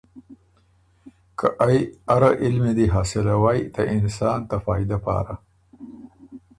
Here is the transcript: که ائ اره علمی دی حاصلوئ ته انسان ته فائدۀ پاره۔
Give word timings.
که 1.37 1.47
ائ 1.65 1.79
اره 2.15 2.29
علمی 2.45 2.71
دی 2.77 2.85
حاصلوئ 2.95 3.59
ته 3.73 3.81
انسان 3.95 4.39
ته 4.49 4.57
فائدۀ 4.65 4.97
پاره۔ 5.05 5.35